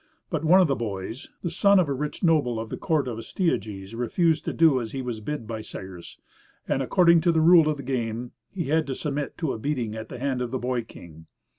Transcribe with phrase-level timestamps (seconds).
[0.31, 3.19] But one of the boys, the son of a rich noble of the court of
[3.19, 6.17] Astyages, refused to do as he was bid by Cyrus,
[6.67, 9.93] and according to the rule of the game, he had to submit to a beating
[9.95, 11.27] at the hand of the boy king.